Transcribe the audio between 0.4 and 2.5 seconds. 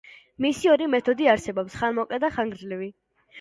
მისი ორი მეთოდი არსებობს: ხანმოკლე და